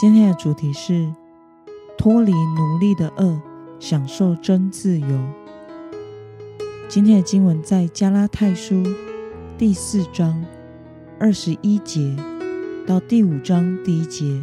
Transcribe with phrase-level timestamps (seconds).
[0.00, 1.12] 今天的主题是
[1.98, 3.38] 脱离奴隶的恶，
[3.78, 5.06] 享受真自由。
[6.88, 8.82] 今天的经文在加拉太书
[9.58, 10.42] 第四章
[11.18, 12.16] 二十一节
[12.86, 14.42] 到第五章第一节。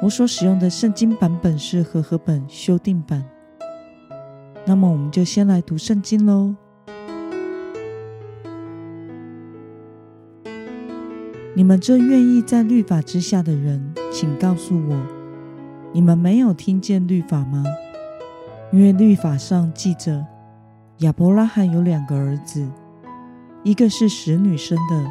[0.00, 3.28] 我所使用的圣经版本是和合本修订版。
[4.64, 6.54] 那么，我们就先来读圣经喽。
[11.62, 15.00] 你们这愿意在律法之下的人，请告诉我：
[15.92, 17.62] 你们没有听见律法吗？
[18.72, 20.26] 因为律法上记着，
[20.98, 22.68] 亚伯拉罕有两个儿子，
[23.62, 25.08] 一个是使女生的，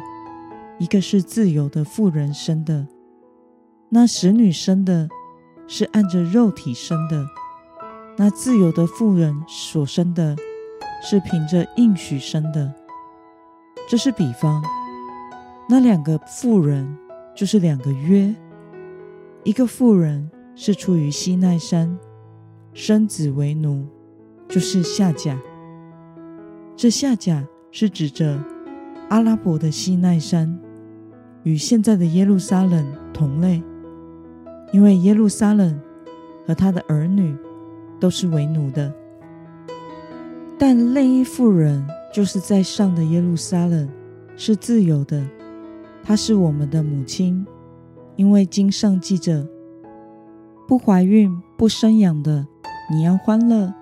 [0.78, 2.86] 一个是自由的妇人生的。
[3.88, 5.08] 那使女生的，
[5.66, 7.24] 是按着肉体生的；
[8.18, 10.36] 那自由的妇人所生的，
[11.02, 12.74] 是凭着应许生的。
[13.88, 14.62] 这是比方。
[15.72, 16.86] 那两个妇人
[17.34, 18.34] 就是两个约，
[19.42, 21.98] 一个妇人是出于西奈山，
[22.74, 23.86] 生子为奴，
[24.50, 25.34] 就是下甲。
[26.76, 28.38] 这下甲是指着
[29.08, 30.60] 阿拉伯的西奈山，
[31.42, 33.62] 与现在的耶路撒冷同类，
[34.74, 35.80] 因为耶路撒冷
[36.46, 37.34] 和他的儿女
[37.98, 38.92] 都是为奴的。
[40.58, 43.88] 但另一妇人就是在上的耶路撒冷
[44.36, 45.26] 是自由的。
[46.04, 47.46] 她是我们的母亲，
[48.16, 49.48] 因为经上记着：
[50.66, 52.46] 不怀孕、不生养的，
[52.90, 53.72] 你要欢乐；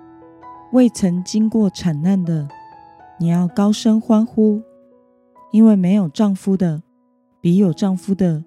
[0.71, 2.47] 未曾经过产难的，
[3.19, 4.61] 你要高声欢呼，
[5.51, 6.83] 因为没有丈夫的，
[7.41, 8.45] 比有丈夫的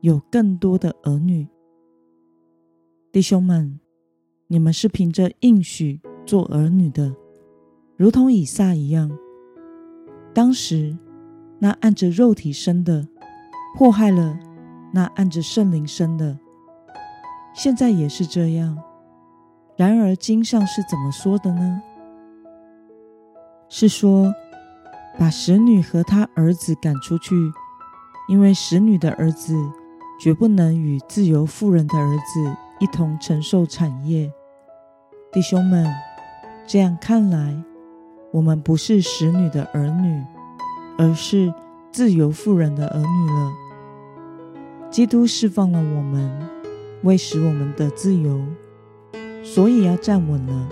[0.00, 1.48] 有更多的儿女。
[3.10, 3.80] 弟兄们，
[4.46, 7.14] 你们是凭着应许做儿女的，
[7.96, 9.10] 如同以撒一样。
[10.32, 10.96] 当时
[11.58, 13.08] 那按着肉体生的。
[13.76, 14.38] 祸害了
[14.90, 16.38] 那按着圣灵生的，
[17.54, 18.82] 现在也是这样。
[19.76, 21.82] 然而经上是怎么说的呢？
[23.68, 24.32] 是说
[25.18, 27.34] 把使女和她儿子赶出去，
[28.28, 29.54] 因为使女的儿子
[30.18, 34.32] 绝不能与自由妇人的儿子一同承受产业。
[35.30, 35.86] 弟兄们，
[36.66, 37.62] 这样看来，
[38.32, 40.24] 我们不是使女的儿女，
[40.96, 41.52] 而是
[41.92, 43.52] 自由妇人的儿女了。
[44.90, 46.30] 基督释放了我们，
[47.02, 48.40] 为使我们的自由，
[49.42, 50.68] 所以要站稳了，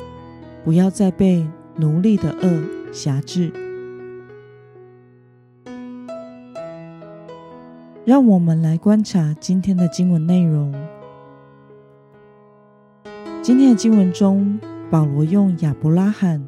[0.65, 3.53] 不要再被奴隶的恶辖制。
[8.05, 10.75] 让我们来观察今天的经文内容。
[13.43, 14.59] 今天的经文中，
[14.91, 16.47] 保罗用亚伯拉罕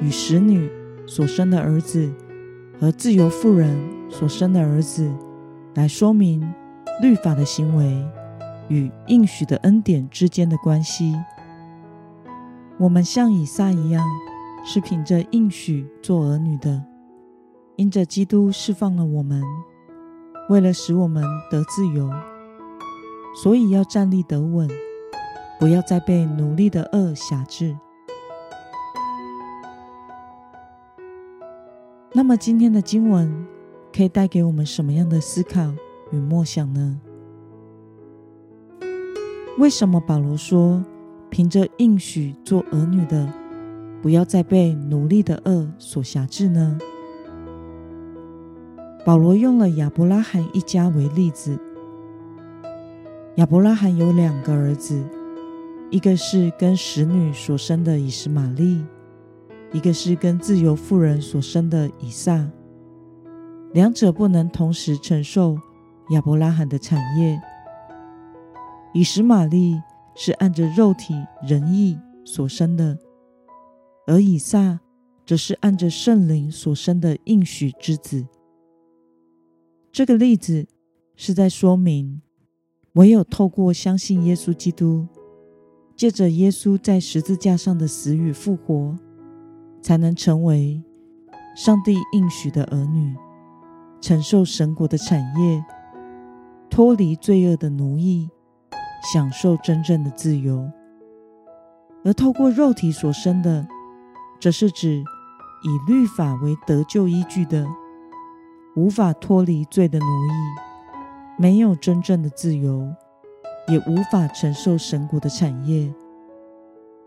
[0.00, 0.70] 与使女
[1.06, 2.10] 所生的儿子
[2.80, 3.76] 和自由妇人
[4.08, 5.10] 所生的儿子
[5.74, 6.46] 来说明。
[7.00, 8.04] 律法的行为
[8.68, 11.14] 与应许的恩典之间的关系，
[12.78, 14.04] 我们像以撒一样，
[14.64, 16.84] 是凭着应许做儿女的。
[17.76, 19.40] 因着基督释放了我们，
[20.48, 22.10] 为了使我们得自由，
[23.40, 24.68] 所以要站立得稳，
[25.60, 27.78] 不要再被奴隶的恶辖制。
[32.12, 33.46] 那么，今天的经文
[33.94, 35.72] 可以带给我们什么样的思考？
[36.10, 37.00] 与默想呢？
[39.58, 40.84] 为什么保罗说
[41.30, 43.32] 凭着应许做儿女的，
[44.00, 46.78] 不要再被奴隶的恶所辖制呢？
[49.04, 51.58] 保罗用了亚伯拉罕一家为例子。
[53.36, 55.02] 亚伯拉罕有两个儿子，
[55.90, 58.84] 一个是跟使女所生的以实玛利，
[59.72, 62.48] 一个是跟自由妇人所生的以撒。
[63.72, 65.58] 两者不能同时承受。
[66.10, 67.40] 亚伯拉罕的产业，
[68.94, 69.80] 以实玛利
[70.14, 72.98] 是按着肉体仁义所生的，
[74.06, 74.80] 而以撒
[75.26, 78.26] 则是按着圣灵所生的应许之子。
[79.92, 80.66] 这个例子
[81.14, 82.22] 是在说明，
[82.94, 85.06] 唯有透过相信耶稣基督，
[85.94, 88.96] 借着耶稣在十字架上的死与复活，
[89.82, 90.82] 才能成为
[91.54, 93.14] 上帝应许的儿女，
[94.00, 95.62] 承受神国的产业。
[96.70, 98.28] 脱离罪恶的奴役，
[99.12, 100.70] 享受真正的自由；
[102.04, 103.66] 而透过肉体所生的，
[104.40, 105.02] 则是指
[105.64, 107.66] 以律法为得救依据的，
[108.76, 110.30] 无法脱离罪的奴役，
[111.36, 112.94] 没有真正的自由，
[113.66, 115.92] 也无法承受神国的产业。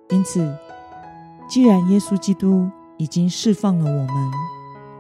[0.10, 0.54] 因此，
[1.48, 4.32] 既然耶稣基督已经释放了我们，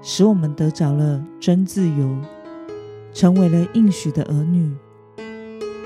[0.01, 2.17] 使我们得着了真自由，
[3.13, 4.71] 成为了应许的儿女，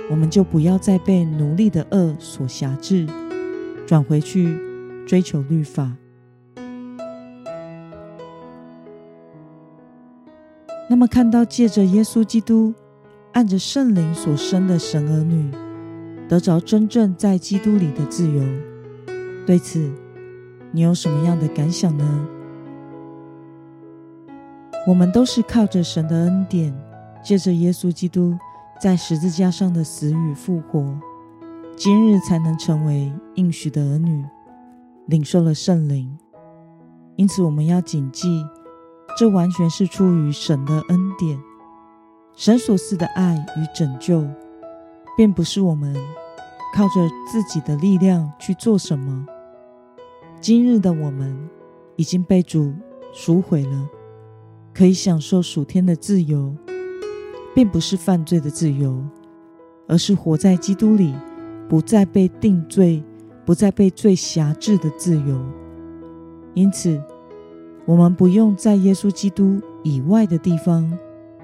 [0.10, 3.08] 我们就不要再被奴隶的恶所辖制，
[3.88, 4.58] 转回去
[5.08, 5.92] 追求律法。
[10.88, 12.74] 那么，看到借着耶稣基督
[13.34, 15.52] 按着圣灵所生的神儿女，
[16.30, 18.44] 得着真正在基督里的自由。
[19.48, 19.92] 对此，
[20.72, 22.28] 你有什么样的感想呢？
[24.88, 26.72] 我们都是靠着神的恩典，
[27.26, 28.38] 借着耶稣基督
[28.80, 30.96] 在十字架上的死与复活，
[31.76, 34.24] 今日才能成为应许的儿女，
[35.08, 36.16] 领受了圣灵。
[37.16, 38.46] 因此，我们要谨记，
[39.18, 41.42] 这完全是出于神的恩典。
[42.36, 44.24] 神所赐的爱与拯救，
[45.18, 45.96] 并不是我们
[46.76, 49.26] 靠着自己的力量去做什么。
[50.40, 51.50] 今日的我们
[51.96, 52.72] 已经被主
[53.12, 53.90] 赎回了，
[54.76, 56.54] 可以享受属天的自由，
[57.56, 59.02] 并不是犯罪的自由，
[59.88, 61.16] 而是活在基督里，
[61.70, 63.02] 不再被定罪，
[63.46, 65.42] 不再被罪辖制的自由。
[66.54, 67.02] 因此，
[67.86, 70.92] 我们不用在耶稣基督以外的地方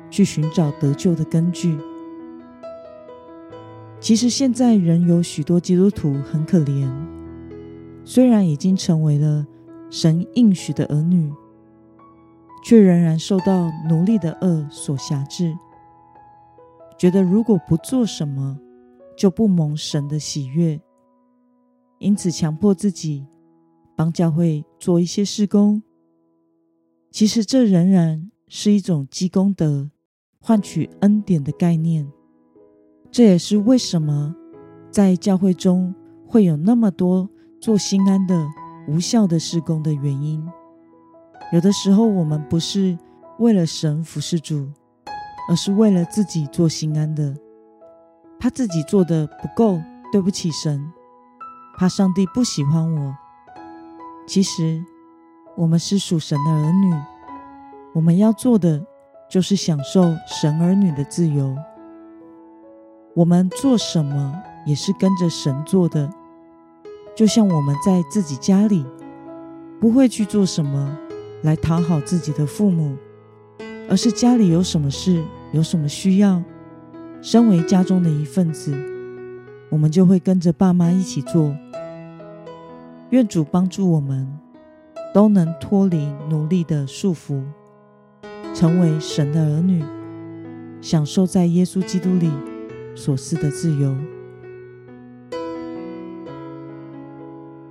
[0.09, 1.77] 去寻找得救的根据。
[4.01, 6.91] 其实，现在仍有许多基督徒很可怜。
[8.03, 9.47] 虽然已经成为了
[9.89, 11.31] 神应许的儿女，
[12.65, 15.55] 却仍然受到奴隶的恶所辖制，
[17.01, 18.59] 觉得如果不做什么，
[19.17, 20.79] 就不蒙神的喜悦，
[21.97, 23.25] 因此强迫自己
[23.95, 25.81] 帮教会做一些事工。
[27.09, 29.89] 其实这仍然是一种积功德、
[30.39, 32.07] 换取恩典的概念。
[33.09, 34.35] 这也是为什么
[34.91, 35.95] 在教会中
[36.27, 37.27] 会有那么多。
[37.59, 38.47] 做心安的
[38.87, 40.47] 无效的施工的原因，
[41.51, 42.95] 有的时候我们不是
[43.39, 44.69] 为了神服侍主，
[45.51, 47.35] 而是为了自己做心安的。
[48.39, 50.79] 怕自己做的不够，对不起神；
[51.77, 53.13] 怕上帝不喜欢我。
[54.25, 54.81] 其实
[55.57, 56.93] 我们是属神的儿女，
[57.93, 58.81] 我们要做的
[59.29, 61.53] 就是享受神儿女的自由。
[63.13, 66.09] 我们做什么也是跟着神做的。
[67.13, 68.85] 就像我们在自己家里，
[69.81, 70.97] 不会去做什么
[71.43, 72.95] 来讨好自己的父母，
[73.89, 75.21] 而是家里有什么事、
[75.51, 76.41] 有什么需要，
[77.21, 78.73] 身为家中的一份子，
[79.69, 81.55] 我们就会跟着爸妈一起做。
[83.09, 84.27] 愿主帮助我们，
[85.13, 87.43] 都能脱离奴隶的束缚，
[88.53, 89.83] 成为神的儿女，
[90.79, 92.31] 享受在耶稣基督里
[92.95, 93.93] 所赐的自由。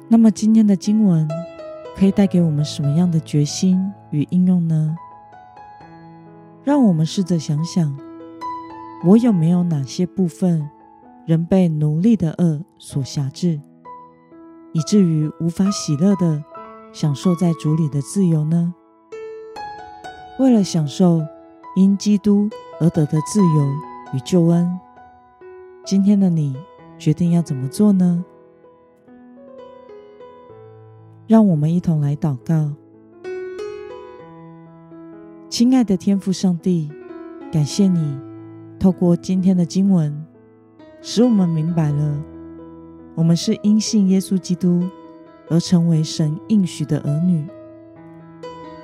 [0.09, 1.27] 那么今天的经文
[1.97, 3.81] 可以带给我们什么样的决心
[4.11, 4.95] 与应用呢？
[6.63, 7.97] 让我们试着想想，
[9.07, 10.69] 我有没有哪些部分
[11.27, 13.61] 仍被奴隶的恶所辖制，
[14.73, 16.45] 以至于无法喜乐的
[16.93, 18.75] 享受在主里的自由呢？
[20.39, 21.23] 为了享受
[21.77, 22.49] 因基督
[22.79, 23.73] 而得的自由
[24.13, 24.79] 与救恩，
[25.85, 26.57] 今天的你
[26.99, 28.25] 决定要怎么做呢？
[31.27, 32.73] 让我们一同来祷告，
[35.51, 36.89] 亲爱的天父上帝，
[37.51, 38.17] 感谢你
[38.79, 40.25] 透过今天的经文，
[41.03, 42.23] 使我们明白了，
[43.17, 44.89] 我们是因信耶稣基督
[45.49, 47.45] 而成为神应许的儿女。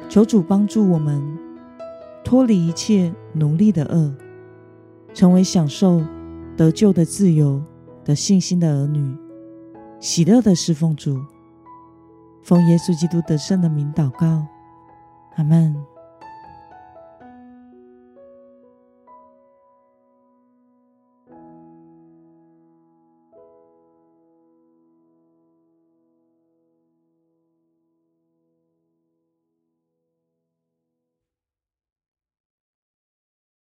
[0.08, 1.22] 求主帮助我们
[2.24, 4.12] 脱离一切奴隶的恶，
[5.14, 6.04] 成为享受
[6.56, 7.62] 得救的自由
[8.04, 9.16] 的信心的儿女，
[10.00, 11.16] 喜乐的侍奉主。
[12.42, 14.44] 奉耶稣基督得胜的名祷告，
[15.36, 15.76] 阿门。